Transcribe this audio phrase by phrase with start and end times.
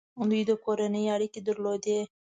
[0.29, 1.99] دوی د کورنۍ اړیکې درلودې.